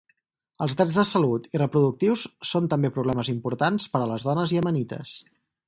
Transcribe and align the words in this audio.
Els 0.65 0.71
drets 0.79 0.95
de 0.99 1.03
salut 1.09 1.45
i 1.57 1.61
reproductius 1.61 2.23
són 2.53 2.71
també 2.73 2.93
problemes 2.97 3.31
importants 3.37 3.87
per 3.95 4.03
a 4.03 4.09
les 4.15 4.27
dones 4.31 4.59
iemenites. 4.59 5.17